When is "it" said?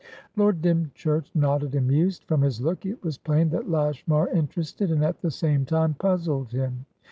2.87-3.03